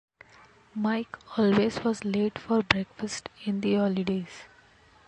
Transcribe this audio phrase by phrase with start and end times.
[0.73, 4.45] Mike always was late for breakfast in the holidays.